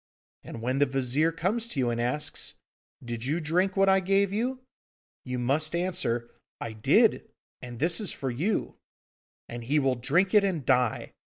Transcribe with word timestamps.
And 0.43 0.63
when 0.63 0.79
the 0.79 0.87
Vizir 0.87 1.31
comes 1.31 1.67
to 1.67 1.79
you 1.79 1.91
and 1.91 2.01
asks, 2.01 2.55
"Did 3.05 3.23
you 3.25 3.39
drink 3.39 3.77
what 3.77 3.87
I 3.87 3.99
gave 3.99 4.33
you?" 4.33 4.59
you 5.25 5.37
must 5.37 5.75
answer, 5.75 6.31
"I 6.59 6.73
did, 6.73 7.29
and 7.61 7.77
this 7.77 8.01
is 8.01 8.11
for 8.11 8.31
you," 8.31 8.77
and 9.47 9.63
he 9.65 9.77
will 9.77 9.93
drink 9.93 10.33
it 10.33 10.43
and 10.43 10.65
die! 10.65 11.13